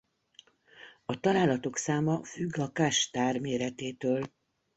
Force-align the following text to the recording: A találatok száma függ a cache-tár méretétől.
A 1.05 1.19
találatok 1.19 1.77
száma 1.77 2.23
függ 2.23 2.57
a 2.57 2.71
cache-tár 2.71 3.39
méretétől. 3.39 4.23